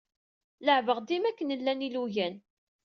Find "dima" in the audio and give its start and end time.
1.01-1.27